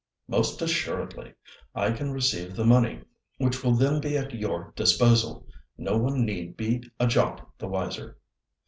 [0.27, 1.35] "Most assuredly,
[1.75, 3.03] I can receive the money,
[3.37, 5.45] which will then be at your disposal.
[5.77, 8.17] No one need be a jot the wiser."